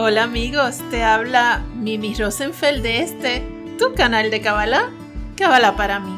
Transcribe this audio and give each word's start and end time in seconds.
Hola 0.00 0.22
amigos, 0.22 0.78
te 0.90 1.02
habla 1.02 1.64
Mimi 1.74 2.14
Rosenfeld 2.14 2.82
de 2.82 3.02
este, 3.02 3.42
tu 3.78 3.94
canal 3.94 4.30
de 4.30 4.40
Kabbalah, 4.40 4.90
Kabbalah 5.36 5.76
para 5.76 5.98
mí. 5.98 6.16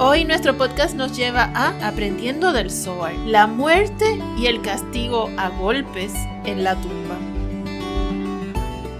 Hoy 0.00 0.24
nuestro 0.24 0.58
podcast 0.58 0.94
nos 0.94 1.16
lleva 1.16 1.50
a 1.54 1.88
Aprendiendo 1.88 2.52
del 2.52 2.70
Zohar, 2.70 3.14
la 3.26 3.46
muerte 3.46 4.20
y 4.36 4.46
el 4.46 4.62
castigo 4.62 5.30
a 5.36 5.48
golpes 5.48 6.12
en 6.44 6.64
la 6.64 6.74
tumba. 6.74 6.97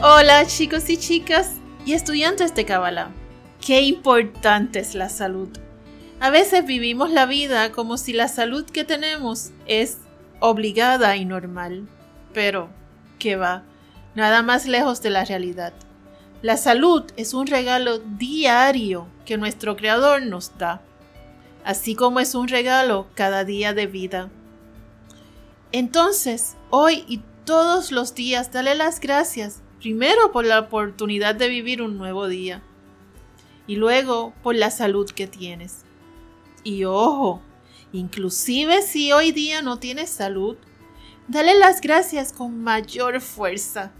Hola 0.00 0.46
chicos 0.46 0.88
y 0.90 0.96
chicas 0.96 1.54
y 1.84 1.94
estudiantes 1.94 2.54
de 2.54 2.64
Kabbalah. 2.64 3.10
Qué 3.60 3.82
importante 3.82 4.78
es 4.78 4.94
la 4.94 5.08
salud. 5.08 5.48
A 6.20 6.30
veces 6.30 6.64
vivimos 6.64 7.10
la 7.10 7.26
vida 7.26 7.72
como 7.72 7.96
si 7.96 8.12
la 8.12 8.28
salud 8.28 8.64
que 8.64 8.84
tenemos 8.84 9.50
es 9.66 9.98
obligada 10.38 11.16
y 11.16 11.24
normal 11.24 11.88
pero 12.32 12.68
que 13.18 13.34
va, 13.34 13.64
nada 14.14 14.42
más 14.42 14.66
lejos 14.66 15.02
de 15.02 15.10
la 15.10 15.24
realidad. 15.24 15.72
La 16.42 16.56
salud 16.56 17.02
es 17.16 17.34
un 17.34 17.48
regalo 17.48 17.98
diario 17.98 19.08
que 19.26 19.36
nuestro 19.36 19.76
Creador 19.76 20.22
nos 20.22 20.56
da, 20.58 20.80
así 21.64 21.96
como 21.96 22.20
es 22.20 22.36
un 22.36 22.46
regalo 22.46 23.08
cada 23.14 23.44
día 23.44 23.74
de 23.74 23.88
vida. 23.88 24.30
Entonces, 25.72 26.56
hoy 26.70 27.04
y 27.08 27.22
todos 27.44 27.90
los 27.90 28.14
días, 28.14 28.52
dale 28.52 28.76
las 28.76 29.00
gracias, 29.00 29.62
primero 29.80 30.32
por 30.32 30.44
la 30.44 30.60
oportunidad 30.60 31.34
de 31.34 31.48
vivir 31.48 31.82
un 31.82 31.98
nuevo 31.98 32.28
día, 32.28 32.62
y 33.66 33.76
luego 33.76 34.32
por 34.42 34.54
la 34.54 34.70
salud 34.70 35.10
que 35.10 35.26
tienes. 35.26 35.84
Y 36.64 36.84
ojo, 36.84 37.42
inclusive 37.92 38.82
si 38.82 39.12
hoy 39.12 39.32
día 39.32 39.62
no 39.62 39.78
tienes 39.78 40.10
salud, 40.10 40.56
Dale 41.28 41.58
las 41.58 41.82
gracias 41.82 42.32
con 42.32 42.62
mayor 42.62 43.20
fuerza, 43.20 43.92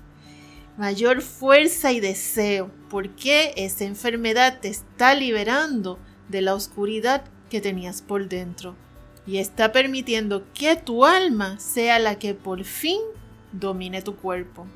mayor 0.78 1.20
fuerza 1.20 1.92
y 1.92 2.00
deseo, 2.00 2.70
porque 2.89 3.52
esa 3.56 3.84
enfermedad 3.84 4.61
te 4.62 4.69
está 4.69 5.14
liberando 5.14 5.98
de 6.30 6.41
la 6.41 6.55
oscuridad 6.55 7.24
que 7.50 7.61
tenías 7.61 8.00
por 8.00 8.30
dentro 8.30 8.77
y 9.27 9.36
está 9.36 9.72
permitiendo 9.72 10.42
que 10.55 10.74
tu 10.77 11.05
alma 11.05 11.61
sea 11.61 11.98
la 11.98 12.19
que 12.19 12.33
por 12.33 12.64
fin 12.64 12.98
domine 13.52 14.00
tu 14.00 14.17
cuerpo. 14.17 14.67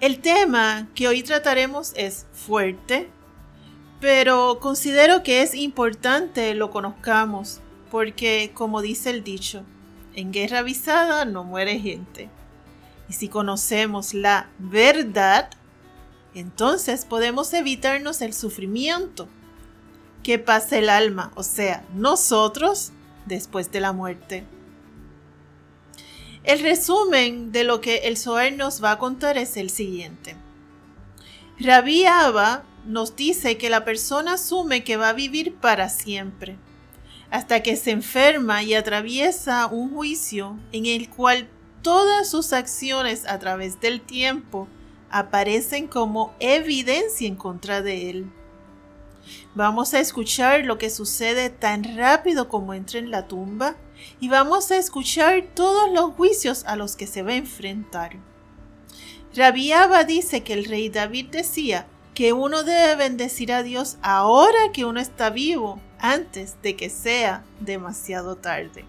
El 0.00 0.20
tema 0.20 0.88
que 0.94 1.08
hoy 1.08 1.22
trataremos 1.22 1.92
es 1.94 2.24
fuerte, 2.32 3.10
pero 4.00 4.58
considero 4.58 5.22
que 5.22 5.42
es 5.42 5.54
importante 5.54 6.54
lo 6.54 6.70
conozcamos, 6.70 7.60
porque 7.90 8.50
como 8.54 8.80
dice 8.80 9.10
el 9.10 9.22
dicho, 9.22 9.62
en 10.14 10.32
guerra 10.32 10.60
avisada 10.60 11.26
no 11.26 11.44
muere 11.44 11.78
gente. 11.80 12.30
Y 13.10 13.12
si 13.12 13.28
conocemos 13.28 14.14
la 14.14 14.48
verdad, 14.58 15.50
entonces 16.34 17.04
podemos 17.04 17.52
evitarnos 17.52 18.22
el 18.22 18.32
sufrimiento 18.32 19.28
que 20.22 20.38
pasa 20.38 20.78
el 20.78 20.88
alma, 20.88 21.30
o 21.34 21.42
sea, 21.42 21.84
nosotros, 21.92 22.92
después 23.26 23.70
de 23.70 23.80
la 23.80 23.92
muerte. 23.92 24.46
El 26.44 26.60
resumen 26.60 27.52
de 27.52 27.64
lo 27.64 27.80
que 27.80 27.98
el 28.08 28.16
Zohar 28.16 28.52
nos 28.52 28.82
va 28.82 28.92
a 28.92 28.98
contar 28.98 29.36
es 29.36 29.56
el 29.56 29.70
siguiente. 29.70 30.36
Rabbi 31.58 32.06
Abba 32.06 32.64
nos 32.86 33.14
dice 33.14 33.58
que 33.58 33.68
la 33.68 33.84
persona 33.84 34.34
asume 34.34 34.82
que 34.82 34.96
va 34.96 35.10
a 35.10 35.14
vivir 35.14 35.54
para 35.54 35.90
siempre 35.90 36.56
hasta 37.30 37.62
que 37.62 37.76
se 37.76 37.92
enferma 37.92 38.62
y 38.62 38.74
atraviesa 38.74 39.66
un 39.66 39.94
juicio 39.94 40.58
en 40.72 40.86
el 40.86 41.08
cual 41.08 41.48
todas 41.82 42.28
sus 42.28 42.52
acciones 42.52 43.24
a 43.26 43.38
través 43.38 43.80
del 43.80 44.00
tiempo 44.00 44.68
aparecen 45.10 45.86
como 45.86 46.34
evidencia 46.40 47.26
en 47.26 47.36
contra 47.36 47.82
de 47.82 48.10
él. 48.10 48.32
Vamos 49.54 49.94
a 49.94 50.00
escuchar 50.00 50.64
lo 50.64 50.78
que 50.78 50.90
sucede 50.90 51.50
tan 51.50 51.96
rápido 51.96 52.48
como 52.48 52.74
entra 52.74 52.98
en 52.98 53.10
la 53.10 53.28
tumba 53.28 53.76
y 54.20 54.28
vamos 54.28 54.70
a 54.70 54.76
escuchar 54.76 55.44
todos 55.54 55.90
los 55.92 56.14
juicios 56.14 56.64
a 56.66 56.76
los 56.76 56.96
que 56.96 57.06
se 57.06 57.22
va 57.22 57.32
a 57.32 57.36
enfrentar. 57.36 58.16
Rabiaba 59.34 60.04
dice 60.04 60.42
que 60.42 60.52
el 60.54 60.64
rey 60.64 60.88
David 60.88 61.26
decía 61.30 61.86
que 62.14 62.32
uno 62.32 62.64
debe 62.64 62.96
bendecir 62.96 63.52
a 63.52 63.62
Dios 63.62 63.96
ahora 64.02 64.72
que 64.72 64.84
uno 64.84 65.00
está 65.00 65.30
vivo 65.30 65.80
antes 65.98 66.56
de 66.62 66.76
que 66.76 66.90
sea 66.90 67.44
demasiado 67.60 68.36
tarde. 68.36 68.84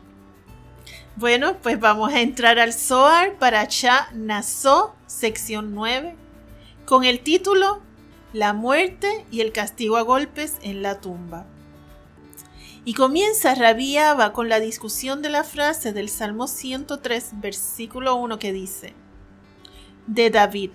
Bueno, 1.16 1.57
pues 1.61 1.79
vamos 1.79 2.13
a 2.13 2.21
entrar 2.21 2.57
al 2.57 2.73
Zohar 2.73 3.38
para 3.38 3.67
Cha 3.67 4.09
Naso, 4.13 4.95
sección 5.07 5.75
9, 5.75 6.16
con 6.85 7.03
el 7.03 7.19
título 7.19 7.81
La 8.33 8.53
muerte 8.53 9.25
y 9.29 9.41
el 9.41 9.51
castigo 9.51 9.97
a 9.97 10.01
golpes 10.01 10.55
en 10.61 10.81
la 10.81 11.00
tumba. 11.00 11.45
Y 12.84 12.96
comienza 12.96 13.53
Rabiaba 13.53 14.34
con 14.34 14.50
la 14.50 14.59
discusión 14.59 15.22
de 15.22 15.30
la 15.30 15.44
frase 15.44 15.94
del 15.94 16.09
Salmo 16.09 16.47
103, 16.47 17.40
versículo 17.40 18.16
1 18.16 18.40
que 18.40 18.52
dice, 18.52 18.96
de 20.08 20.31
David, 20.31 20.72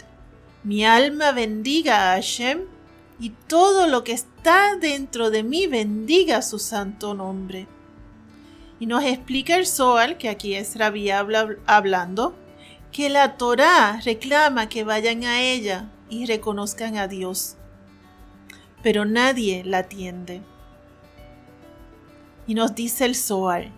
mi 0.62 0.84
alma 0.84 1.32
bendiga 1.32 2.12
a 2.12 2.14
Hashem 2.14 2.60
y 3.18 3.30
todo 3.48 3.88
lo 3.88 4.04
que 4.04 4.12
está 4.12 4.76
dentro 4.76 5.30
de 5.30 5.42
mí 5.42 5.66
bendiga 5.66 6.42
su 6.42 6.60
santo 6.60 7.12
nombre. 7.14 7.66
Y 8.78 8.86
nos 8.86 9.02
explica 9.02 9.56
el 9.56 9.66
Zohar, 9.66 10.16
que 10.16 10.28
aquí 10.28 10.54
es 10.54 10.76
Rabí 10.76 11.10
hablando, 11.10 12.36
que 12.92 13.08
la 13.08 13.36
Torá 13.36 14.00
reclama 14.04 14.68
que 14.68 14.84
vayan 14.84 15.24
a 15.24 15.42
ella 15.42 15.90
y 16.08 16.26
reconozcan 16.26 16.98
a 16.98 17.08
Dios. 17.08 17.56
Pero 18.82 19.04
nadie 19.04 19.64
la 19.64 19.78
atiende. 19.78 20.42
Y 22.46 22.54
nos 22.54 22.74
dice 22.74 23.04
el 23.04 23.14
Zohar, 23.14 23.70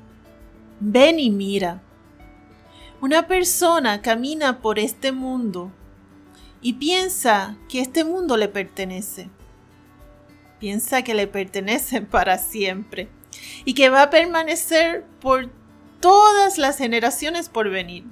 ven 0.81 1.19
y 1.19 1.31
mira. 1.31 1.83
Una 3.01 3.27
persona 3.27 4.03
camina 4.03 4.61
por 4.61 4.79
este 4.79 5.13
mundo 5.13 5.71
y 6.61 6.75
piensa 6.75 7.57
que 7.69 7.81
este 7.81 8.05
mundo 8.05 8.37
le 8.37 8.49
pertenece. 8.49 9.31
Piensa 10.59 11.03
que 11.03 11.15
le 11.15 11.27
pertenece 11.27 12.03
para 12.03 12.39
siempre 12.39 13.09
y 13.65 13.75
que 13.75 13.89
va 13.89 14.03
a 14.03 14.11
permanecer 14.11 15.05
por 15.21 15.51
todas 16.01 16.59
las 16.59 16.79
generaciones 16.79 17.49
por 17.49 17.71
venir. 17.71 18.05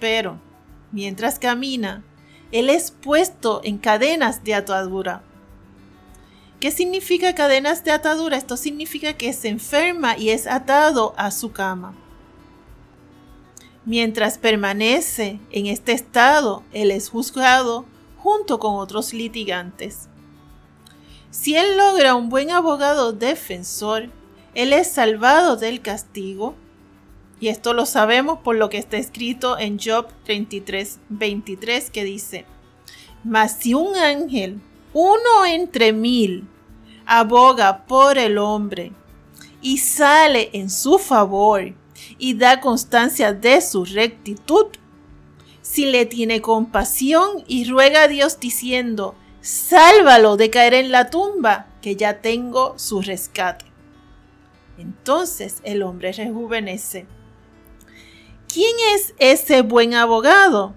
Pero, 0.00 0.40
mientras 0.92 1.38
camina, 1.38 2.02
él 2.52 2.70
es 2.70 2.90
puesto 2.90 3.60
en 3.64 3.78
cadenas 3.78 4.44
de 4.44 4.54
atadura. 4.54 5.22
¿Qué 6.60 6.70
significa 6.70 7.34
cadenas 7.34 7.84
de 7.84 7.90
atadura? 7.90 8.36
Esto 8.36 8.56
significa 8.56 9.12
que 9.12 9.32
se 9.34 9.48
enferma 9.48 10.16
y 10.16 10.30
es 10.30 10.46
atado 10.46 11.14
a 11.18 11.30
su 11.30 11.52
cama. 11.52 11.94
Mientras 13.84 14.38
permanece 14.38 15.38
en 15.52 15.66
este 15.66 15.92
estado, 15.92 16.62
él 16.72 16.90
es 16.90 17.10
juzgado 17.10 17.84
junto 18.16 18.58
con 18.58 18.76
otros 18.76 19.12
litigantes. 19.12 20.08
Si 21.30 21.54
él 21.54 21.76
logra 21.76 22.14
un 22.14 22.30
buen 22.30 22.50
abogado 22.50 23.12
defensor, 23.12 24.10
él 24.54 24.72
es 24.72 24.90
salvado 24.90 25.56
del 25.56 25.82
castigo. 25.82 26.54
Y 27.38 27.48
esto 27.48 27.74
lo 27.74 27.84
sabemos 27.84 28.38
por 28.40 28.56
lo 28.56 28.70
que 28.70 28.78
está 28.78 28.96
escrito 28.96 29.58
en 29.58 29.78
Job 29.78 30.06
33, 30.24 30.98
23, 31.10 31.90
que 31.90 32.04
dice, 32.04 32.46
Mas 33.22 33.58
si 33.60 33.74
un 33.74 33.94
ángel, 33.94 34.62
uno 34.98 35.44
entre 35.44 35.92
mil, 35.92 36.48
aboga 37.04 37.84
por 37.84 38.16
el 38.16 38.38
hombre 38.38 38.92
y 39.60 39.76
sale 39.76 40.48
en 40.54 40.70
su 40.70 40.98
favor 40.98 41.74
y 42.16 42.32
da 42.32 42.62
constancia 42.62 43.34
de 43.34 43.60
su 43.60 43.84
rectitud, 43.84 44.68
si 45.60 45.84
le 45.84 46.06
tiene 46.06 46.40
compasión 46.40 47.44
y 47.46 47.68
ruega 47.68 48.04
a 48.04 48.08
Dios 48.08 48.40
diciendo, 48.40 49.14
sálvalo 49.42 50.38
de 50.38 50.48
caer 50.48 50.72
en 50.72 50.90
la 50.90 51.10
tumba, 51.10 51.66
que 51.82 51.94
ya 51.94 52.22
tengo 52.22 52.78
su 52.78 53.02
rescate. 53.02 53.66
Entonces 54.78 55.60
el 55.64 55.82
hombre 55.82 56.12
rejuvenece. 56.12 57.06
¿Quién 58.48 58.74
es 58.94 59.12
ese 59.18 59.60
buen 59.60 59.92
abogado? 59.92 60.74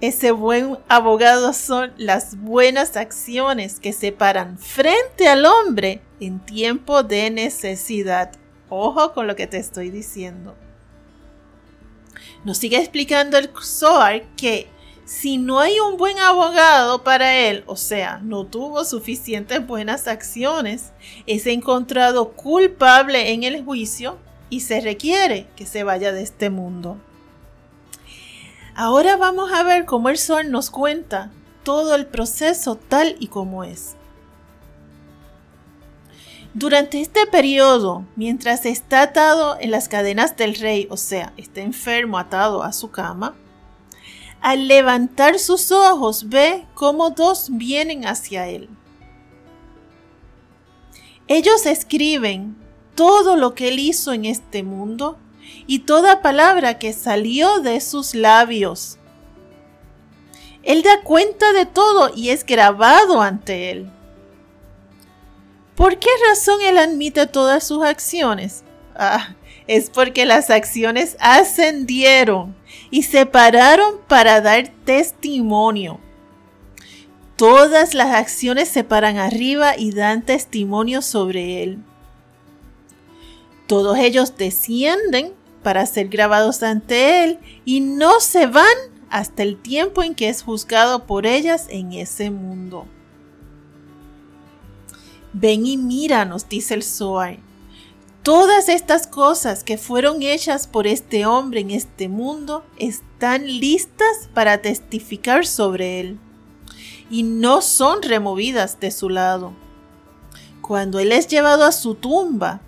Ese 0.00 0.30
buen 0.30 0.78
abogado 0.88 1.52
son 1.52 1.92
las 1.98 2.38
buenas 2.40 2.96
acciones 2.96 3.80
que 3.80 3.92
se 3.92 4.12
paran 4.12 4.56
frente 4.58 5.28
al 5.28 5.44
hombre 5.44 6.00
en 6.20 6.40
tiempo 6.40 7.02
de 7.02 7.30
necesidad. 7.30 8.32
Ojo 8.70 9.12
con 9.12 9.26
lo 9.26 9.36
que 9.36 9.46
te 9.46 9.58
estoy 9.58 9.90
diciendo. 9.90 10.54
Nos 12.44 12.56
sigue 12.56 12.78
explicando 12.78 13.36
el 13.36 13.50
Zohar 13.62 14.22
que 14.36 14.68
si 15.04 15.36
no 15.36 15.60
hay 15.60 15.78
un 15.80 15.98
buen 15.98 16.18
abogado 16.18 17.04
para 17.04 17.36
él, 17.36 17.62
o 17.66 17.76
sea, 17.76 18.20
no 18.22 18.46
tuvo 18.46 18.84
suficientes 18.84 19.66
buenas 19.66 20.08
acciones, 20.08 20.92
es 21.26 21.46
encontrado 21.46 22.32
culpable 22.32 23.32
en 23.32 23.42
el 23.42 23.62
juicio 23.64 24.16
y 24.48 24.60
se 24.60 24.80
requiere 24.80 25.48
que 25.56 25.66
se 25.66 25.84
vaya 25.84 26.12
de 26.12 26.22
este 26.22 26.48
mundo. 26.48 26.96
Ahora 28.74 29.16
vamos 29.16 29.52
a 29.52 29.62
ver 29.62 29.84
cómo 29.84 30.08
el 30.08 30.18
sol 30.18 30.50
nos 30.50 30.70
cuenta 30.70 31.30
todo 31.64 31.94
el 31.94 32.06
proceso 32.06 32.76
tal 32.76 33.16
y 33.18 33.28
como 33.28 33.64
es. 33.64 33.96
Durante 36.54 37.00
este 37.00 37.26
periodo, 37.26 38.04
mientras 38.16 38.66
está 38.66 39.02
atado 39.02 39.56
en 39.60 39.70
las 39.70 39.88
cadenas 39.88 40.36
del 40.36 40.56
rey, 40.56 40.88
o 40.90 40.96
sea, 40.96 41.32
está 41.36 41.60
enfermo 41.60 42.18
atado 42.18 42.64
a 42.64 42.72
su 42.72 42.90
cama, 42.90 43.36
al 44.40 44.66
levantar 44.66 45.38
sus 45.38 45.70
ojos 45.70 46.28
ve 46.28 46.66
cómo 46.74 47.10
dos 47.10 47.50
vienen 47.52 48.06
hacia 48.06 48.48
él. 48.48 48.68
Ellos 51.28 51.66
escriben 51.66 52.56
todo 52.96 53.36
lo 53.36 53.54
que 53.54 53.68
él 53.68 53.78
hizo 53.78 54.12
en 54.12 54.24
este 54.24 54.64
mundo 54.64 55.18
y 55.66 55.80
toda 55.80 56.22
palabra 56.22 56.78
que 56.78 56.92
salió 56.92 57.60
de 57.60 57.80
sus 57.80 58.14
labios. 58.14 58.98
Él 60.62 60.82
da 60.82 61.00
cuenta 61.02 61.52
de 61.52 61.66
todo 61.66 62.12
y 62.14 62.30
es 62.30 62.44
grabado 62.44 63.22
ante 63.22 63.70
él. 63.70 63.90
¿Por 65.74 65.98
qué 65.98 66.10
razón 66.28 66.60
él 66.62 66.76
admite 66.76 67.26
todas 67.26 67.66
sus 67.66 67.82
acciones? 67.82 68.64
Ah, 68.94 69.34
es 69.66 69.88
porque 69.88 70.26
las 70.26 70.50
acciones 70.50 71.16
ascendieron 71.20 72.54
y 72.90 73.04
se 73.04 73.24
pararon 73.24 74.00
para 74.06 74.40
dar 74.40 74.68
testimonio. 74.84 76.00
Todas 77.36 77.94
las 77.94 78.14
acciones 78.14 78.68
se 78.68 78.84
paran 78.84 79.16
arriba 79.16 79.74
y 79.78 79.92
dan 79.92 80.26
testimonio 80.26 81.00
sobre 81.00 81.62
él. 81.62 81.78
Todos 83.66 83.96
ellos 83.96 84.36
descienden 84.36 85.32
para 85.62 85.86
ser 85.86 86.08
grabados 86.08 86.62
ante 86.62 87.24
él 87.24 87.38
y 87.64 87.80
no 87.80 88.20
se 88.20 88.46
van 88.46 88.66
hasta 89.10 89.42
el 89.42 89.56
tiempo 89.56 90.02
en 90.02 90.14
que 90.14 90.28
es 90.28 90.42
juzgado 90.42 91.06
por 91.06 91.26
ellas 91.26 91.66
en 91.68 91.92
ese 91.92 92.30
mundo. 92.30 92.86
Ven 95.32 95.66
y 95.66 95.76
mira, 95.76 96.24
nos 96.24 96.48
dice 96.48 96.74
el 96.74 96.82
Zohar. 96.82 97.38
Todas 98.22 98.68
estas 98.68 99.06
cosas 99.06 99.64
que 99.64 99.78
fueron 99.78 100.22
hechas 100.22 100.66
por 100.66 100.86
este 100.86 101.24
hombre 101.24 101.60
en 101.60 101.70
este 101.70 102.08
mundo 102.08 102.64
están 102.76 103.46
listas 103.46 104.28
para 104.34 104.60
testificar 104.60 105.46
sobre 105.46 106.00
él 106.00 106.18
y 107.10 107.22
no 107.22 107.62
son 107.62 108.02
removidas 108.02 108.78
de 108.78 108.90
su 108.90 109.08
lado. 109.08 109.52
Cuando 110.60 110.98
él 110.98 111.12
es 111.12 111.28
llevado 111.28 111.64
a 111.64 111.72
su 111.72 111.94
tumba, 111.94 112.60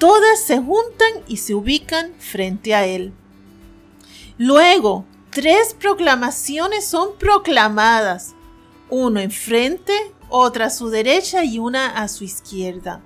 todas 0.00 0.40
se 0.40 0.56
juntan 0.56 1.22
y 1.28 1.36
se 1.36 1.54
ubican 1.54 2.14
frente 2.18 2.74
a 2.74 2.86
él. 2.86 3.12
Luego, 4.38 5.04
tres 5.30 5.76
proclamaciones 5.78 6.86
son 6.86 7.10
proclamadas, 7.18 8.34
uno 8.88 9.20
enfrente, 9.20 9.92
otra 10.30 10.66
a 10.66 10.70
su 10.70 10.88
derecha 10.88 11.44
y 11.44 11.58
una 11.58 11.86
a 11.86 12.08
su 12.08 12.24
izquierda. 12.24 13.02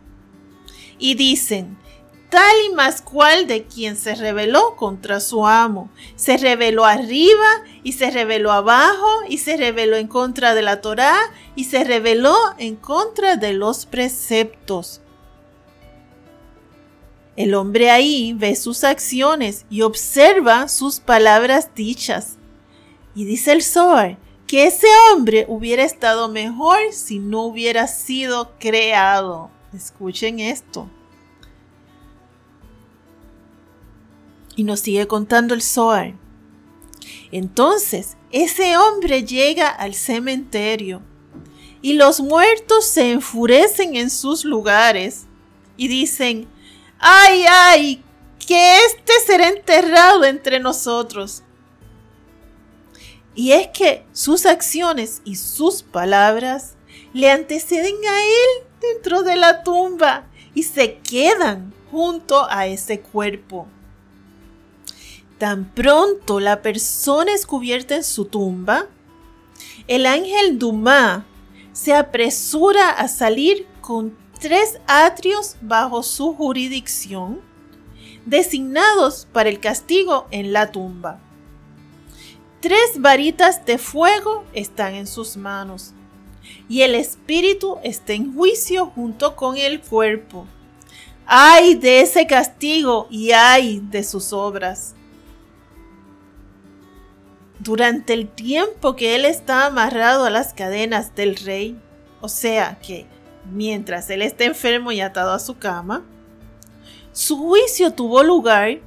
Y 0.97 1.17
dicen, 1.17 1.77
tal 2.31 2.55
y 2.71 2.75
más 2.75 3.03
cual 3.03 3.49
de 3.49 3.65
quien 3.65 3.97
se 3.97 4.15
rebeló 4.15 4.77
contra 4.77 5.19
su 5.19 5.49
amo. 5.49 5.91
Se 6.15 6.37
rebeló 6.37 6.85
arriba 6.85 7.63
y 7.83 7.95
se 7.95 8.13
rebeló 8.13 8.53
abajo 8.53 9.09
y 9.29 9.39
se 9.39 9.57
rebeló 9.57 9.97
en 9.97 10.07
contra 10.07 10.55
de 10.55 10.63
la 10.63 10.81
Torá 10.81 11.17
y 11.57 11.65
se 11.65 11.83
rebeló 11.83 12.37
en 12.59 12.77
contra 12.77 13.37
de 13.37 13.53
los 13.53 13.85
preceptos. 13.85 15.01
El 17.37 17.55
hombre 17.55 17.91
ahí 17.91 18.33
ve 18.33 18.55
sus 18.55 18.85
acciones 18.85 19.67
y 19.69 19.83
observa 19.83 20.69
sus 20.69 21.01
palabras 21.01 21.75
dichas. 21.75 22.37
Y 23.15 23.25
dice 23.25 23.53
el 23.53 23.63
Zohar 23.63 24.19
que 24.47 24.67
ese 24.67 24.87
hombre 25.11 25.47
hubiera 25.49 25.83
estado 25.83 26.29
mejor 26.29 26.79
si 26.93 27.19
no 27.19 27.43
hubiera 27.43 27.89
sido 27.89 28.53
creado. 28.59 29.51
Escuchen 29.73 30.39
esto. 30.39 30.89
Y 34.55 34.63
nos 34.63 34.81
sigue 34.81 35.09
contando 35.09 35.55
el 35.55 35.63
Zohar. 35.63 36.15
Entonces, 37.33 38.17
ese 38.31 38.77
hombre 38.77 39.25
llega 39.25 39.69
al 39.69 39.95
cementerio 39.95 41.03
y 41.83 41.95
los 41.95 42.21
muertos 42.21 42.87
se 42.87 43.11
enfurecen 43.11 43.97
en 43.97 44.09
sus 44.11 44.45
lugares 44.45 45.27
y 45.77 45.89
dicen, 45.89 46.47
ay, 46.99 47.45
ay, 47.49 48.05
que 48.47 48.77
éste 48.87 49.13
será 49.27 49.49
enterrado 49.49 50.25
entre 50.25 50.61
nosotros. 50.61 51.43
Y 53.35 53.53
es 53.53 53.69
que 53.69 54.05
sus 54.13 54.47
acciones 54.47 55.21
y 55.25 55.37
sus 55.37 55.83
palabras 55.83 56.75
le 57.13 57.31
anteceden 57.31 57.97
a 58.09 58.23
él 58.23 58.67
dentro 58.81 59.23
de 59.23 59.37
la 59.37 59.63
tumba 59.63 60.27
y 60.55 60.63
se 60.63 60.99
quedan 60.99 61.73
junto 61.91 62.49
a 62.49 62.67
ese 62.67 63.01
cuerpo. 63.01 63.67
Tan 65.39 65.65
pronto 65.65 66.39
la 66.39 66.63
persona 66.63 67.33
es 67.33 67.45
cubierta 67.45 67.97
en 67.97 68.05
su 68.05 68.27
tumba, 68.27 68.87
el 69.89 70.07
ángel 70.07 70.59
Dumá 70.59 71.27
se 71.73 71.93
apresura 71.93 72.91
a 72.91 73.09
salir 73.09 73.67
con 73.81 74.17
tres 74.45 74.79
atrios 74.87 75.57
bajo 75.63 76.03
su 76.03 76.35
jurisdicción, 76.35 77.41
designados 78.27 79.27
para 79.33 79.49
el 79.49 79.59
castigo 79.59 80.27
en 80.31 80.53
la 80.53 80.71
tumba. 80.71 81.19
Tres 82.61 82.99
varitas 82.99 83.65
de 83.65 83.79
fuego 83.79 84.45
están 84.53 84.97
en 84.97 85.07
sus 85.07 85.39
manos, 85.39 85.95
y 86.69 86.83
el 86.83 86.95
espíritu 86.95 87.79
está 87.83 88.13
en 88.13 88.35
juicio 88.35 88.93
junto 88.95 89.35
con 89.35 89.57
el 89.57 89.81
cuerpo. 89.81 90.47
¡Ay 91.25 91.75
de 91.75 92.03
ese 92.03 92.27
castigo 92.27 93.07
y 93.09 93.31
ay 93.33 93.81
de 93.91 94.05
sus 94.05 94.35
obras! 94.35 94.95
durante 97.61 98.13
el 98.13 98.29
tiempo 98.29 98.95
que 98.95 99.15
él 99.15 99.25
está 99.25 99.65
amarrado 99.65 100.27
a 100.27 100.31
las 100.31 100.53
cadenas 100.53 101.15
del 101.15 101.37
rey, 101.37 101.81
o 102.21 102.29
sea 102.29 102.79
que 102.83 103.07
mientras 103.51 104.09
él 104.11 104.23
está 104.23 104.45
enfermo 104.45 104.93
y 104.93 105.01
atado 105.01 105.33
a 105.33 105.39
su 105.39 105.59
cama, 105.59 106.05
su 107.13 107.37
juicio 107.37 107.93
tuvo 107.93 108.23
lugar 108.23 108.81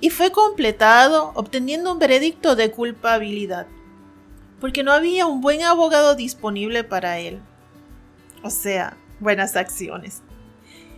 y 0.00 0.10
fue 0.10 0.30
completado 0.30 1.32
obteniendo 1.34 1.92
un 1.92 1.98
veredicto 1.98 2.56
de 2.56 2.70
culpabilidad, 2.70 3.66
porque 4.60 4.82
no 4.82 4.92
había 4.92 5.26
un 5.26 5.40
buen 5.40 5.62
abogado 5.62 6.14
disponible 6.14 6.84
para 6.84 7.18
él, 7.18 7.40
o 8.42 8.50
sea, 8.50 8.96
buenas 9.20 9.56
acciones. 9.56 10.22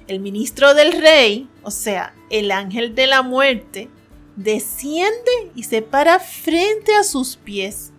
El 0.07 0.21
ministro 0.21 0.75
del 0.75 0.93
rey, 1.01 1.49
o 1.63 1.71
sea, 1.71 2.15
el 2.31 2.51
ángel 2.51 2.95
de 2.95 3.07
la 3.07 3.23
muerte, 3.23 3.89
desciende 4.37 5.53
y 5.55 5.63
se 5.65 5.83
para 5.83 6.19
frente 6.19 6.95
a 6.95 7.05
sus 7.05 7.37
pies, 7.37 7.93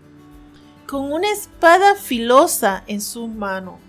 con 0.87 1.11
una 1.11 1.31
espada 1.31 1.95
filosa 1.95 2.83
en 2.87 3.01
su 3.01 3.27
mano. 3.27 3.79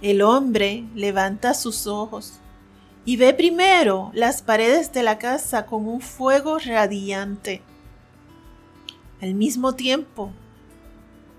El 0.00 0.22
hombre 0.22 0.84
levanta 0.94 1.54
sus 1.54 1.86
ojos 1.88 2.34
y 3.04 3.16
ve 3.16 3.34
primero 3.34 4.10
las 4.14 4.42
paredes 4.42 4.92
de 4.92 5.02
la 5.02 5.18
casa 5.18 5.66
con 5.66 5.88
un 5.88 6.00
fuego 6.00 6.58
radiante. 6.58 7.62
Al 9.20 9.34
mismo 9.34 9.74
tiempo, 9.74 10.30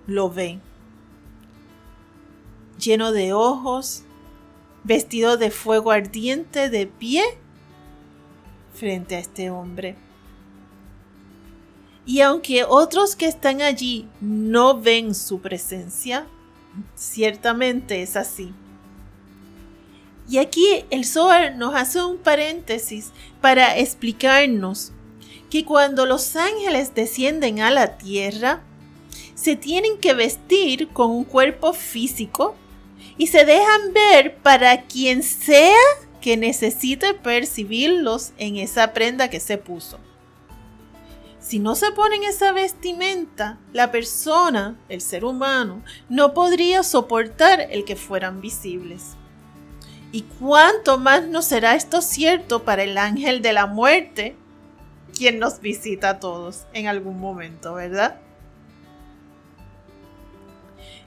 lo 0.07 0.29
ve, 0.29 0.59
lleno 2.77 3.13
de 3.13 3.31
ojos, 3.31 4.03
vestido 4.83 5.37
de 5.37 5.51
fuego 5.51 5.91
ardiente 5.91 6.69
de 6.69 6.87
pie 6.87 7.23
frente 8.73 9.15
a 9.15 9.19
este 9.19 9.49
hombre. 9.49 9.95
Y 12.05 12.21
aunque 12.21 12.63
otros 12.63 13.15
que 13.15 13.27
están 13.27 13.61
allí 13.61 14.07
no 14.19 14.81
ven 14.81 15.13
su 15.13 15.39
presencia, 15.39 16.27
ciertamente 16.95 18.01
es 18.01 18.15
así. 18.15 18.53
Y 20.29 20.38
aquí 20.38 20.85
el 20.91 21.05
Zohar 21.05 21.55
nos 21.55 21.73
hace 21.73 22.03
un 22.03 22.17
paréntesis 22.17 23.11
para 23.41 23.77
explicarnos 23.77 24.91
que 25.49 25.65
cuando 25.65 26.05
los 26.05 26.35
ángeles 26.35 26.93
descienden 26.93 27.61
a 27.61 27.71
la 27.71 27.97
tierra, 27.97 28.61
se 29.33 29.55
tienen 29.55 29.97
que 29.97 30.13
vestir 30.13 30.89
con 30.89 31.09
un 31.09 31.23
cuerpo 31.23 31.73
físico 31.73 32.55
y 33.17 33.27
se 33.27 33.45
dejan 33.45 33.93
ver 33.93 34.35
para 34.38 34.83
quien 34.83 35.23
sea 35.23 35.75
que 36.21 36.38
necesite 36.38 37.13
percibirlos 37.13 38.33
en 38.38 38.57
esa 38.57 38.93
prenda 38.93 39.29
que 39.29 39.39
se 39.39 39.57
puso. 39.57 39.99
Si 41.50 41.58
no 41.58 41.74
se 41.74 41.91
ponen 41.94 42.24
esa 42.24 42.51
vestimenta, 42.51 43.58
la 43.74 43.91
persona, 43.91 44.77
el 44.88 45.01
ser 45.01 45.25
humano, 45.25 45.82
no 46.08 46.36
podría 46.36 46.84
soportar 46.84 47.62
el 47.72 47.86
que 47.86 47.96
fueran 47.96 48.39
visibles. 48.39 49.15
¿Y 50.12 50.22
cuánto 50.39 51.00
más 51.00 51.24
no 51.24 51.41
será 51.41 51.74
esto 51.74 52.03
cierto 52.03 52.65
para 52.65 52.84
el 52.84 53.00
ángel 53.00 53.41
de 53.41 53.53
la 53.53 53.65
muerte, 53.65 54.36
quien 55.18 55.39
nos 55.39 55.60
visita 55.60 56.12
a 56.12 56.20
todos 56.20 56.68
en 56.72 56.86
algún 56.86 57.20
momento, 57.20 57.74
verdad? 57.74 58.22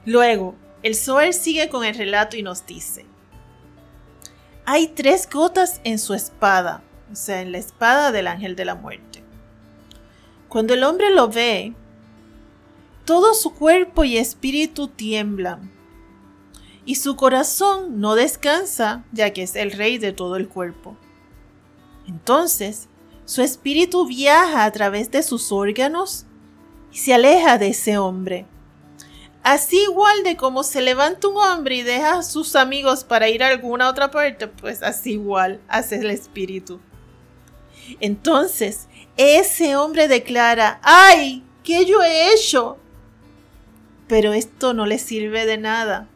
Luego, 0.05 0.55
el 0.81 0.95
Zohar 0.95 1.31
sigue 1.31 1.69
con 1.69 1.85
el 1.85 1.95
relato 1.95 2.35
y 2.35 2.43
nos 2.43 2.65
dice, 2.65 3.05
hay 4.65 4.89
tres 4.89 5.29
gotas 5.31 5.79
en 5.85 5.99
su 5.99 6.13
espada, 6.13 6.83
o 7.09 7.15
sea, 7.15 7.39
en 7.39 7.53
la 7.53 7.59
espada 7.59 8.11
del 8.11 8.27
ángel 8.27 8.57
de 8.57 8.65
la 8.65 8.75
muerte. 8.75 9.22
Cuando 10.53 10.75
el 10.75 10.83
hombre 10.83 11.09
lo 11.09 11.29
ve, 11.29 11.73
todo 13.05 13.33
su 13.33 13.55
cuerpo 13.55 14.03
y 14.03 14.19
espíritu 14.19 14.87
tiemblan, 14.87 15.71
y 16.85 16.93
su 16.93 17.15
corazón 17.15 17.99
no 17.99 18.13
descansa, 18.13 19.03
ya 19.11 19.33
que 19.33 19.41
es 19.41 19.55
el 19.55 19.71
rey 19.71 19.97
de 19.97 20.13
todo 20.13 20.35
el 20.35 20.47
cuerpo. 20.47 20.95
Entonces, 22.07 22.87
su 23.25 23.41
espíritu 23.41 24.05
viaja 24.05 24.65
a 24.65 24.71
través 24.71 25.09
de 25.09 25.23
sus 25.23 25.51
órganos 25.51 26.27
y 26.91 26.99
se 26.99 27.15
aleja 27.15 27.57
de 27.57 27.69
ese 27.69 27.97
hombre. 27.97 28.45
Así 29.41 29.81
igual 29.81 30.21
de 30.23 30.37
como 30.37 30.61
se 30.61 30.83
levanta 30.83 31.29
un 31.29 31.37
hombre 31.37 31.77
y 31.77 31.81
deja 31.81 32.19
a 32.19 32.23
sus 32.23 32.55
amigos 32.55 33.03
para 33.03 33.27
ir 33.27 33.43
a 33.43 33.47
alguna 33.47 33.89
otra 33.89 34.11
parte, 34.11 34.47
pues 34.47 34.83
así 34.83 35.13
igual 35.13 35.61
hace 35.67 35.95
el 35.95 36.11
espíritu. 36.11 36.79
Entonces, 37.99 38.87
ese 39.17 39.75
hombre 39.75 40.07
declara, 40.07 40.79
¡ay! 40.83 41.43
¿Qué 41.63 41.85
yo 41.85 42.03
he 42.03 42.33
hecho? 42.33 42.77
Pero 44.07 44.33
esto 44.33 44.73
no 44.73 44.85
le 44.85 44.99
sirve 44.99 45.45
de 45.45 45.57
nada, 45.57 46.07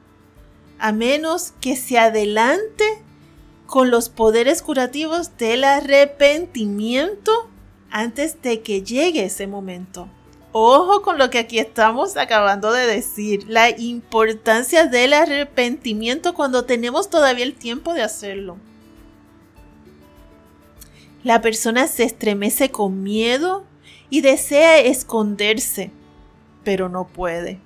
a 0.80 0.92
menos 0.92 1.54
que 1.62 1.76
se 1.76 1.98
adelante 1.98 2.84
con 3.66 3.92
los 3.92 4.10
poderes 4.10 4.62
curativos 4.62 5.38
del 5.38 5.64
arrepentimiento 5.64 7.50
antes 7.90 8.42
de 8.42 8.62
que 8.62 8.82
llegue 8.82 9.26
ese 9.26 9.48
momento. 9.48 10.10
Ojo 10.52 11.02
con 11.02 11.18
lo 11.18 11.30
que 11.30 11.40
aquí 11.40 11.60
estamos 11.60 12.18
acabando 12.18 12.72
de 12.72 12.88
decir, 12.88 13.46
la 13.48 13.70
importancia 13.70 14.86
del 14.86 15.14
arrepentimiento 15.14 16.34
cuando 16.34 16.66
tenemos 16.66 17.10
todavía 17.10 17.46
el 17.46 17.54
tiempo 17.54 17.94
de 17.94 18.02
hacerlo. 18.02 18.58
La 21.24 21.42
persona 21.42 21.88
se 21.88 22.04
estremece 22.04 22.72
con 22.72 23.04
miedo 23.04 23.64
y 24.10 24.22
desea 24.22 24.80
esconderse, 24.80 25.92
pero 26.64 26.90
no 26.90 27.08
puede. 27.08 27.60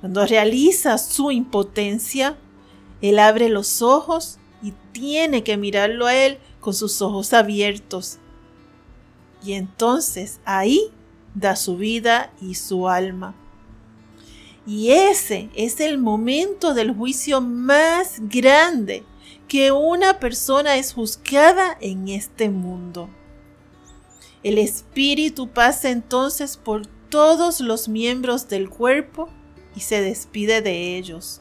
Cuando 0.00 0.26
realiza 0.26 0.98
su 0.98 1.30
impotencia, 1.30 2.36
él 3.00 3.18
abre 3.18 3.48
los 3.48 3.82
ojos 3.82 4.38
y 4.62 4.72
tiene 4.92 5.44
que 5.44 5.56
mirarlo 5.56 6.06
a 6.06 6.14
él 6.14 6.38
con 6.60 6.74
sus 6.74 7.02
ojos 7.02 7.32
abiertos. 7.32 8.18
Y 9.44 9.52
entonces 9.52 10.40
ahí 10.44 10.90
da 11.34 11.54
su 11.54 11.76
vida 11.76 12.32
y 12.40 12.54
su 12.54 12.88
alma. 12.88 13.34
Y 14.66 14.90
ese 14.90 15.48
es 15.54 15.80
el 15.80 15.98
momento 15.98 16.74
del 16.74 16.94
juicio 16.94 17.40
más 17.40 18.16
grande 18.20 19.04
que 19.48 19.72
una 19.72 20.20
persona 20.20 20.76
es 20.76 20.92
juzgada 20.92 21.76
en 21.80 22.08
este 22.08 22.50
mundo. 22.50 23.08
El 24.42 24.58
espíritu 24.58 25.48
pasa 25.48 25.90
entonces 25.90 26.56
por 26.56 26.86
todos 27.08 27.60
los 27.60 27.88
miembros 27.88 28.48
del 28.48 28.68
cuerpo 28.68 29.28
y 29.74 29.80
se 29.80 30.02
despide 30.02 30.60
de 30.60 30.96
ellos. 30.96 31.40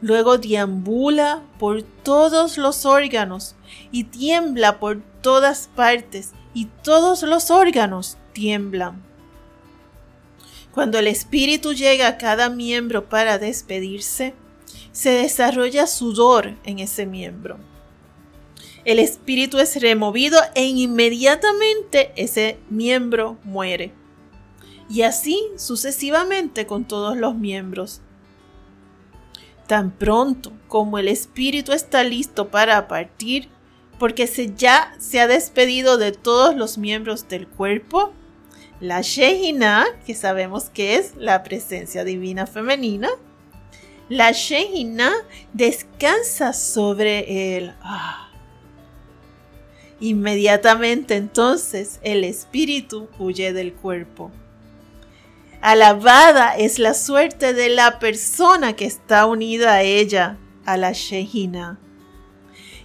Luego 0.00 0.38
deambula 0.38 1.42
por 1.58 1.82
todos 1.82 2.58
los 2.58 2.86
órganos 2.86 3.56
y 3.90 4.04
tiembla 4.04 4.78
por 4.78 5.02
todas 5.20 5.68
partes 5.74 6.32
y 6.52 6.66
todos 6.82 7.22
los 7.22 7.50
órganos 7.50 8.18
tiemblan. 8.32 9.02
Cuando 10.72 10.98
el 10.98 11.06
espíritu 11.06 11.72
llega 11.72 12.08
a 12.08 12.18
cada 12.18 12.50
miembro 12.50 13.08
para 13.08 13.38
despedirse, 13.38 14.34
se 14.94 15.10
desarrolla 15.10 15.88
sudor 15.88 16.54
en 16.64 16.78
ese 16.78 17.04
miembro. 17.04 17.58
El 18.84 19.00
espíritu 19.00 19.58
es 19.58 19.80
removido 19.82 20.38
e 20.54 20.66
inmediatamente 20.66 22.12
ese 22.14 22.58
miembro 22.70 23.36
muere. 23.42 23.92
Y 24.88 25.02
así 25.02 25.42
sucesivamente 25.56 26.66
con 26.66 26.84
todos 26.84 27.16
los 27.16 27.34
miembros. 27.34 28.02
Tan 29.66 29.90
pronto 29.90 30.52
como 30.68 30.98
el 30.98 31.08
espíritu 31.08 31.72
está 31.72 32.04
listo 32.04 32.48
para 32.48 32.86
partir, 32.86 33.48
porque 33.98 34.28
se 34.28 34.54
ya 34.54 34.94
se 34.98 35.18
ha 35.18 35.26
despedido 35.26 35.98
de 35.98 36.12
todos 36.12 36.54
los 36.54 36.78
miembros 36.78 37.26
del 37.26 37.48
cuerpo, 37.48 38.12
la 38.78 39.00
Shejina, 39.00 39.86
que 40.06 40.14
sabemos 40.14 40.64
que 40.64 40.96
es 40.96 41.14
la 41.16 41.42
presencia 41.42 42.04
divina 42.04 42.46
femenina, 42.46 43.08
la 44.08 44.32
Shejina 44.32 45.12
descansa 45.52 46.52
sobre 46.52 47.56
él. 47.56 47.74
Ah. 47.82 48.28
Inmediatamente 50.00 51.16
entonces 51.16 52.00
el 52.02 52.24
espíritu 52.24 53.08
huye 53.18 53.52
del 53.52 53.72
cuerpo. 53.72 54.30
Alabada 55.62 56.56
es 56.56 56.78
la 56.78 56.92
suerte 56.92 57.54
de 57.54 57.70
la 57.70 57.98
persona 57.98 58.74
que 58.74 58.84
está 58.84 59.24
unida 59.24 59.74
a 59.74 59.82
ella, 59.82 60.36
a 60.66 60.76
la 60.76 60.92
Shejina. 60.92 61.78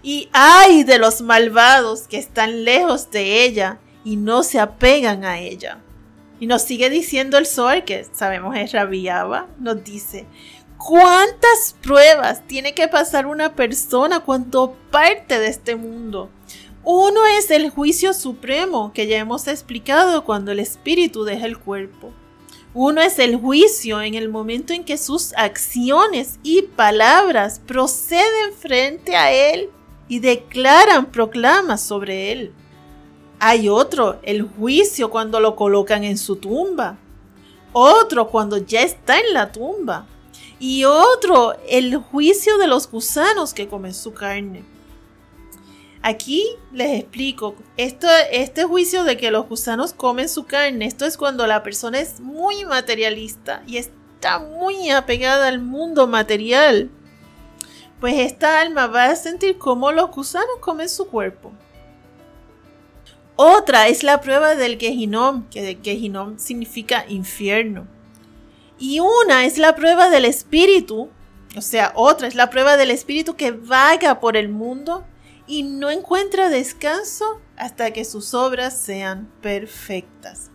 Y 0.01 0.29
ay 0.31 0.83
de 0.85 0.97
los 0.97 1.21
malvados 1.21 2.07
que 2.07 2.17
están 2.17 2.63
lejos 2.63 3.11
de 3.11 3.43
ella 3.43 3.79
y 4.05 4.15
no 4.15 4.43
se 4.43 4.59
apegan 4.59 5.25
a 5.25 5.39
ella. 5.39 5.79
Y 6.39 6.47
nos 6.47 6.61
sigue 6.61 6.89
diciendo 6.89 7.37
el 7.37 7.45
Sol, 7.45 7.83
que 7.83 8.05
sabemos 8.13 8.55
es 8.55 8.71
Rabiaba, 8.71 9.47
nos 9.59 9.83
dice, 9.83 10.25
¿cuántas 10.79 11.75
pruebas 11.81 12.47
tiene 12.47 12.73
que 12.73 12.87
pasar 12.87 13.27
una 13.27 13.53
persona 13.53 14.21
cuando 14.21 14.75
parte 14.89 15.37
de 15.37 15.47
este 15.47 15.75
mundo? 15.75 16.29
Uno 16.83 17.25
es 17.37 17.51
el 17.51 17.69
juicio 17.69 18.13
supremo 18.13 18.91
que 18.93 19.05
ya 19.05 19.17
hemos 19.17 19.47
explicado 19.47 20.23
cuando 20.23 20.51
el 20.51 20.59
espíritu 20.59 21.25
deja 21.25 21.45
el 21.45 21.59
cuerpo. 21.59 22.11
Uno 22.73 23.01
es 23.01 23.19
el 23.19 23.35
juicio 23.35 24.01
en 24.01 24.13
el 24.13 24.29
momento 24.29 24.73
en 24.73 24.85
que 24.85 24.97
sus 24.97 25.33
acciones 25.33 26.39
y 26.43 26.61
palabras 26.61 27.59
proceden 27.59 28.53
frente 28.57 29.15
a 29.15 29.31
él 29.31 29.69
y 30.07 30.19
declaran 30.19 31.07
proclamas 31.07 31.81
sobre 31.81 32.31
él. 32.31 32.53
Hay 33.39 33.69
otro, 33.69 34.19
el 34.23 34.43
juicio 34.43 35.09
cuando 35.09 35.39
lo 35.39 35.55
colocan 35.55 36.03
en 36.03 36.17
su 36.17 36.37
tumba. 36.37 36.97
Otro 37.73 38.29
cuando 38.29 38.57
ya 38.57 38.81
está 38.81 39.19
en 39.19 39.33
la 39.33 39.51
tumba. 39.51 40.07
Y 40.59 40.83
otro, 40.83 41.57
el 41.67 41.97
juicio 41.97 42.57
de 42.57 42.67
los 42.67 42.89
gusanos 42.91 43.53
que 43.53 43.67
comen 43.67 43.93
su 43.93 44.13
carne. 44.13 44.63
Aquí 46.01 46.45
les 46.71 46.99
explico, 46.99 47.55
esto, 47.77 48.07
este 48.31 48.63
juicio 48.63 49.03
de 49.03 49.17
que 49.17 49.31
los 49.31 49.47
gusanos 49.47 49.93
comen 49.93 50.29
su 50.29 50.45
carne, 50.45 50.85
esto 50.85 51.05
es 51.05 51.17
cuando 51.17 51.45
la 51.47 51.63
persona 51.63 51.99
es 51.99 52.19
muy 52.19 52.63
materialista 52.65 53.63
y 53.67 53.77
está 53.77 54.39
muy 54.39 54.89
apegada 54.91 55.47
al 55.47 55.59
mundo 55.59 56.07
material 56.07 56.89
pues 57.99 58.15
esta 58.19 58.61
alma 58.61 58.87
va 58.87 59.05
a 59.05 59.15
sentir 59.15 59.57
cómo 59.57 59.91
los 59.91 60.11
gusanos 60.11 60.57
comen 60.61 60.89
su 60.89 61.07
cuerpo. 61.07 61.51
Otra 63.35 63.87
es 63.87 64.03
la 64.03 64.21
prueba 64.21 64.55
del 64.55 64.77
Gehinom, 64.77 65.49
que 65.49 65.77
Gehinom 65.81 66.39
significa 66.39 67.05
infierno. 67.07 67.87
Y 68.79 68.99
una 68.99 69.45
es 69.45 69.57
la 69.57 69.75
prueba 69.75 70.09
del 70.09 70.25
espíritu, 70.25 71.09
o 71.55 71.61
sea, 71.61 71.91
otra 71.95 72.27
es 72.27 72.35
la 72.35 72.49
prueba 72.49 72.77
del 72.77 72.91
espíritu 72.91 73.35
que 73.35 73.51
vaga 73.51 74.19
por 74.19 74.37
el 74.37 74.49
mundo 74.49 75.05
y 75.47 75.63
no 75.63 75.89
encuentra 75.89 76.49
descanso 76.49 77.41
hasta 77.57 77.91
que 77.91 78.05
sus 78.05 78.33
obras 78.33 78.77
sean 78.77 79.29
perfectas. 79.41 80.49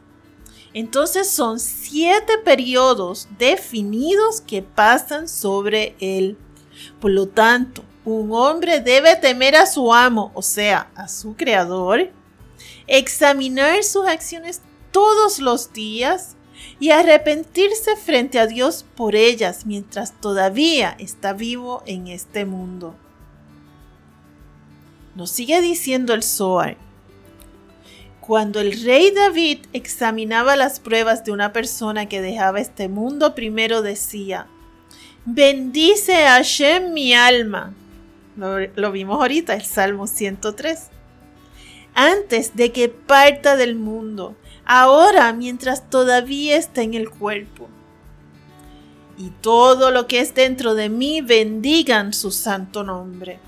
Entonces 0.72 1.28
son 1.28 1.60
siete 1.60 2.38
periodos 2.38 3.28
definidos 3.38 4.40
que 4.40 4.62
pasan 4.62 5.28
sobre 5.28 5.94
él 6.00 6.38
por 7.00 7.10
lo 7.10 7.28
tanto, 7.28 7.84
un 8.04 8.32
hombre 8.32 8.80
debe 8.80 9.16
temer 9.16 9.56
a 9.56 9.66
su 9.66 9.92
amo, 9.92 10.30
o 10.34 10.42
sea, 10.42 10.90
a 10.94 11.08
su 11.08 11.36
creador, 11.36 12.10
examinar 12.86 13.82
sus 13.84 14.06
acciones 14.06 14.60
todos 14.90 15.38
los 15.38 15.72
días 15.72 16.36
y 16.78 16.90
arrepentirse 16.90 17.96
frente 17.96 18.38
a 18.38 18.46
Dios 18.46 18.84
por 18.96 19.14
ellas 19.14 19.66
mientras 19.66 20.12
todavía 20.20 20.96
está 20.98 21.32
vivo 21.32 21.82
en 21.86 22.08
este 22.08 22.44
mundo. 22.44 22.94
Nos 25.14 25.30
sigue 25.30 25.60
diciendo 25.60 26.12
el 26.14 26.22
Zohar. 26.22 26.76
Cuando 28.20 28.60
el 28.60 28.82
rey 28.82 29.10
David 29.10 29.66
examinaba 29.72 30.56
las 30.56 30.80
pruebas 30.80 31.24
de 31.24 31.32
una 31.32 31.52
persona 31.52 32.06
que 32.08 32.22
dejaba 32.22 32.58
este 32.58 32.88
mundo, 32.88 33.34
primero 33.34 33.82
decía, 33.82 34.46
bendice 35.24 36.26
a 36.26 36.36
Hashem 36.36 36.92
mi 36.92 37.14
alma. 37.14 37.74
Lo, 38.36 38.58
lo 38.60 38.92
vimos 38.92 39.20
ahorita, 39.20 39.54
el 39.54 39.64
Salmo 39.64 40.06
103. 40.06 40.88
Antes 41.94 42.56
de 42.56 42.72
que 42.72 42.88
parta 42.88 43.56
del 43.56 43.76
mundo, 43.76 44.34
ahora 44.64 45.32
mientras 45.32 45.88
todavía 45.90 46.56
está 46.56 46.82
en 46.82 46.94
el 46.94 47.10
cuerpo. 47.10 47.68
Y 49.16 49.30
todo 49.40 49.90
lo 49.90 50.06
que 50.06 50.20
es 50.20 50.34
dentro 50.34 50.74
de 50.74 50.88
mí 50.88 51.20
bendigan 51.20 52.12
su 52.12 52.30
santo 52.30 52.82
nombre. 52.82 53.38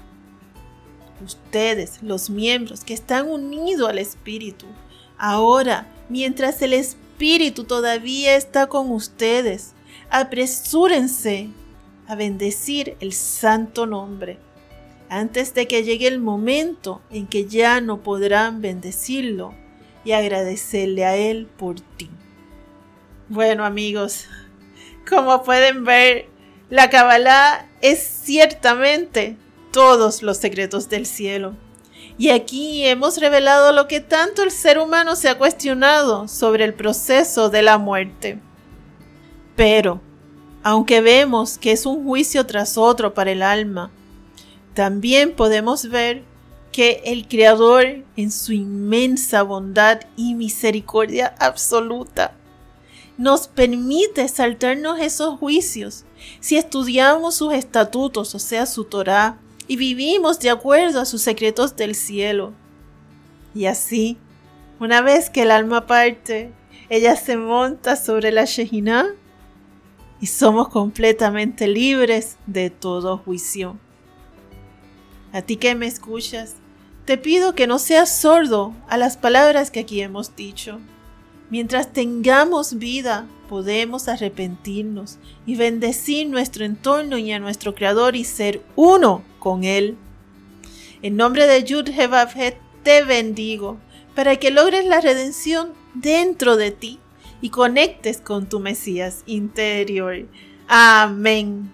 Ustedes, 1.24 2.02
los 2.02 2.30
miembros 2.30 2.84
que 2.84 2.94
están 2.94 3.28
unidos 3.28 3.88
al 3.88 3.98
Espíritu, 3.98 4.66
ahora 5.18 5.88
mientras 6.08 6.60
el 6.62 6.72
Espíritu 6.72 7.64
todavía 7.64 8.36
está 8.36 8.68
con 8.68 8.90
ustedes, 8.92 9.72
apresúrense 10.10 11.48
a 12.06 12.14
bendecir 12.14 12.96
el 13.00 13.12
santo 13.12 13.86
nombre 13.86 14.38
antes 15.08 15.54
de 15.54 15.66
que 15.66 15.82
llegue 15.82 16.06
el 16.06 16.20
momento 16.20 17.00
en 17.10 17.26
que 17.26 17.46
ya 17.46 17.80
no 17.80 18.02
podrán 18.02 18.60
bendecirlo 18.60 19.54
y 20.06 20.12
agradecerle 20.12 21.04
a 21.04 21.16
Él 21.16 21.48
por 21.58 21.80
ti. 21.80 22.08
Bueno 23.28 23.64
amigos, 23.64 24.26
como 25.08 25.42
pueden 25.42 25.84
ver, 25.84 26.28
la 26.70 26.88
Kabbalah 26.88 27.68
es 27.82 27.98
ciertamente 27.98 29.36
todos 29.72 30.22
los 30.22 30.36
secretos 30.36 30.88
del 30.88 31.06
cielo. 31.06 31.56
Y 32.18 32.30
aquí 32.30 32.86
hemos 32.86 33.18
revelado 33.18 33.72
lo 33.72 33.88
que 33.88 34.00
tanto 34.00 34.44
el 34.44 34.52
ser 34.52 34.78
humano 34.78 35.16
se 35.16 35.28
ha 35.28 35.36
cuestionado 35.36 36.28
sobre 36.28 36.64
el 36.64 36.72
proceso 36.72 37.50
de 37.50 37.62
la 37.62 37.76
muerte. 37.76 38.38
Pero, 39.56 40.00
aunque 40.62 41.00
vemos 41.00 41.58
que 41.58 41.72
es 41.72 41.84
un 41.84 42.04
juicio 42.04 42.46
tras 42.46 42.78
otro 42.78 43.12
para 43.12 43.32
el 43.32 43.42
alma, 43.42 43.90
también 44.72 45.34
podemos 45.34 45.90
ver 45.90 46.22
que 46.76 47.00
el 47.06 47.26
Creador, 47.26 48.04
en 48.18 48.30
su 48.30 48.52
inmensa 48.52 49.42
bondad 49.42 50.02
y 50.14 50.34
misericordia 50.34 51.34
absoluta, 51.38 52.34
nos 53.16 53.48
permite 53.48 54.28
saltarnos 54.28 55.00
esos 55.00 55.38
juicios 55.38 56.04
si 56.40 56.58
estudiamos 56.58 57.36
sus 57.36 57.54
estatutos, 57.54 58.34
o 58.34 58.38
sea, 58.38 58.66
su 58.66 58.84
Torah, 58.84 59.38
y 59.66 59.76
vivimos 59.76 60.38
de 60.38 60.50
acuerdo 60.50 61.00
a 61.00 61.06
sus 61.06 61.22
secretos 61.22 61.76
del 61.76 61.94
cielo. 61.94 62.52
Y 63.54 63.64
así, 63.64 64.18
una 64.78 65.00
vez 65.00 65.30
que 65.30 65.44
el 65.44 65.52
alma 65.52 65.86
parte, 65.86 66.52
ella 66.90 67.16
se 67.16 67.38
monta 67.38 67.96
sobre 67.96 68.32
la 68.32 68.44
Shekinah 68.44 69.14
y 70.20 70.26
somos 70.26 70.68
completamente 70.68 71.68
libres 71.68 72.36
de 72.46 72.68
todo 72.68 73.16
juicio. 73.16 73.78
A 75.32 75.40
ti 75.40 75.56
que 75.56 75.74
me 75.74 75.86
escuchas, 75.86 76.56
te 77.06 77.16
pido 77.16 77.54
que 77.54 77.68
no 77.68 77.78
seas 77.78 78.20
sordo 78.20 78.74
a 78.88 78.96
las 78.96 79.16
palabras 79.16 79.70
que 79.70 79.80
aquí 79.80 80.00
hemos 80.00 80.34
dicho. 80.34 80.80
Mientras 81.50 81.92
tengamos 81.92 82.78
vida, 82.78 83.26
podemos 83.48 84.08
arrepentirnos 84.08 85.18
y 85.46 85.54
bendecir 85.54 86.28
nuestro 86.28 86.64
entorno 86.64 87.16
y 87.16 87.30
a 87.30 87.38
nuestro 87.38 87.76
Creador 87.76 88.16
y 88.16 88.24
ser 88.24 88.60
uno 88.74 89.22
con 89.38 89.62
Él. 89.62 89.96
En 91.00 91.16
nombre 91.16 91.46
de 91.46 91.62
Yud 91.62 91.88
te 92.82 93.04
bendigo 93.04 93.78
para 94.16 94.36
que 94.36 94.50
logres 94.50 94.84
la 94.84 95.00
redención 95.00 95.74
dentro 95.94 96.56
de 96.56 96.72
ti 96.72 96.98
y 97.40 97.50
conectes 97.50 98.20
con 98.20 98.48
tu 98.48 98.58
Mesías 98.58 99.22
interior. 99.26 100.26
Amén. 100.66 101.70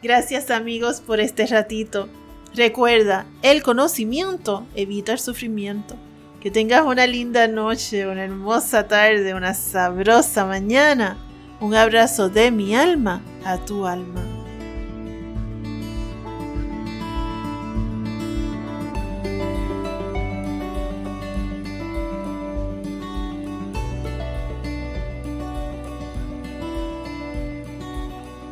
Gracias 0.00 0.52
amigos 0.52 1.00
por 1.00 1.18
este 1.18 1.46
ratito. 1.46 2.08
Recuerda, 2.54 3.26
el 3.42 3.62
conocimiento 3.62 4.66
evita 4.74 5.12
el 5.12 5.18
sufrimiento. 5.18 5.96
Que 6.40 6.50
tengas 6.50 6.84
una 6.84 7.06
linda 7.06 7.46
noche, 7.48 8.06
una 8.06 8.24
hermosa 8.24 8.88
tarde, 8.88 9.34
una 9.34 9.54
sabrosa 9.54 10.46
mañana. 10.46 11.16
Un 11.60 11.74
abrazo 11.74 12.30
de 12.30 12.50
mi 12.50 12.74
alma 12.74 13.20
a 13.44 13.58
tu 13.58 13.86
alma. 13.86 14.29